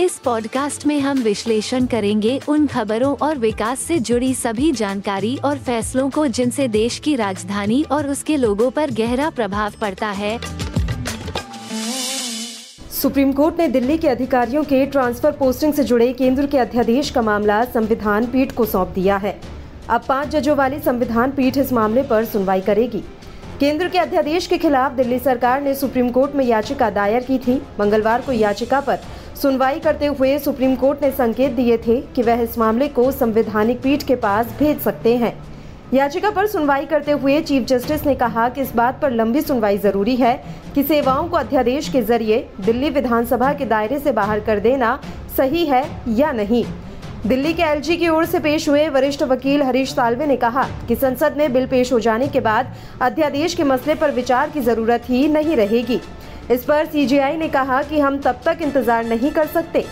[0.00, 5.58] इस पॉडकास्ट में हम विश्लेषण करेंगे उन खबरों और विकास से जुड़ी सभी जानकारी और
[5.58, 10.38] फैसलों को जिनसे देश की राजधानी और उसके लोगों पर गहरा प्रभाव पड़ता है।
[12.92, 17.22] सुप्रीम कोर्ट ने दिल्ली के अधिकारियों के ट्रांसफ़र पोस्टिंग से जुड़े केंद्र के अध्यादेश का
[17.22, 19.40] मामला संविधान पीठ को सौंप दिया है।
[19.88, 23.04] अब पाँच जजों वाली संविधान पीठ इस मामले पर सुनवाई करेगी।
[23.60, 27.62] केंद्र के अध्यादेश के खिलाफ दिल्ली सरकार ने सुप्रीम कोर्ट में याचिका दायर की थी।
[27.80, 28.98] मंगलवार को याचिका पर
[29.36, 33.80] सुनवाई करते हुए सुप्रीम कोर्ट ने संकेत दिए थे कि वह इस मामले को संवैधानिक
[33.82, 35.32] पीठ के पास भेज सकते हैं।
[35.94, 39.78] याचिका पर सुनवाई करते हुए चीफ जस्टिस ने कहा कि इस बात पर लंबी सुनवाई
[39.78, 40.34] ज़रूरी है
[40.74, 44.98] कि सेवाओं को अध्यादेश के ज़रिए दिल्ली विधानसभा के दायरे से बाहर कर देना
[45.36, 46.64] सही है या नहीं।
[47.26, 50.96] दिल्ली के एलजी की ओर से पेश हुए वरिष्ठ वकील हरीश सालवे ने कहा कि
[50.96, 55.08] संसद में बिल पेश हो जाने के बाद अध्यादेश के मसले पर विचार की ज़रूरत
[55.08, 56.00] ही नहीं रहेगी।
[56.50, 59.84] इस पर सीजीआई ने कहा कि हम तब तक इंतज़ार नहीं कर सकते।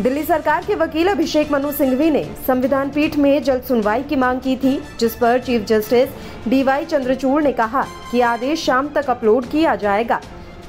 [0.00, 4.40] दिल्ली सरकार के वकील अभिषेक मनु सिंघवी ने संविधान पीठ में जल्द सुनवाई की मांग
[4.40, 9.46] की थी, जिस पर चीफ जस्टिस डीवाई चंद्रचूड़ ने कहा कि आदेश शाम तक अपलोड
[9.46, 10.20] किया जाएगा।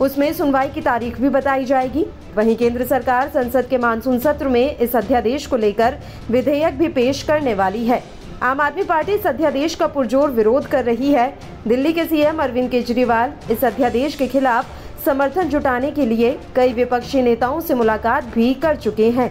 [0.01, 2.05] उसमें सुनवाई की तारीख भी बताई जाएगी।
[2.37, 5.97] वहीं केंद्र सरकार संसद के मानसून सत्र में इस अध्यादेश को लेकर
[6.31, 8.01] विधेयक भी पेश करने वाली है।
[8.43, 11.27] आम आदमी पार्टी इस अध्यादेश का पुरजोर विरोध कर रही है।
[11.67, 14.65] दिल्ली के सीएम अरविंद केजरीवाल इस अध्यादेश के खिलाफ
[15.05, 19.29] समर्थन जुटाने के लिए कई विपक्षी नेताओं से मुलाकात भी कर चुके हैं।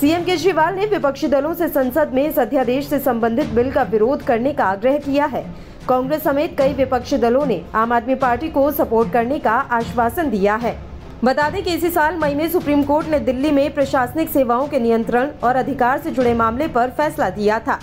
[0.00, 4.22] सीएम केजरीवाल ने विपक्षी दलों से संसद में इस अध्यादेश से संबंधित बिल का विरोध
[4.22, 5.44] करने का आग्रह किया है।
[5.88, 10.54] कांग्रेस समेत कई विपक्षी दलों ने आम आदमी पार्टी को सपोर्ट करने का आश्वासन दिया
[10.54, 10.74] है।
[11.24, 14.78] बता दें कि इसी साल मई में सुप्रीम कोर्ट ने दिल्ली में प्रशासनिक सेवाओं के
[14.78, 17.78] नियंत्रण और अधिकार से जुड़े मामले पर फैसला दिया था।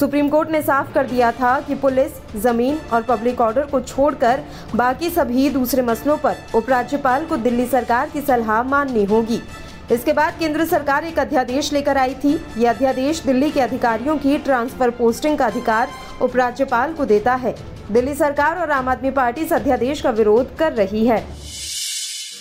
[0.00, 4.42] सुप्रीम कोर्ट ने साफ़ कर दिया था कि पुलिस, ज़मीन और पब्लिक ऑर्डर को छोड़कर
[4.74, 9.40] बाकी सभी दूसरे मसलों पर उपराज्यपाल को दिल्ली सरकार की सलाह माननी होगी।
[9.92, 14.38] इसके बाद केंद्र सरकार एक अध्यादेश लेकर आई थी। यह अध्यादेश दिल्ली के अधिकारियों की
[14.38, 15.88] ट्रांसफ़र पोस्टिंग का अधिकार
[16.22, 17.54] उपराज्यपाल को देता है।
[17.90, 21.22] दिल्ली सरकार और आम आदमी पार्टी इस अध्यादेश का विरोध कर रही है।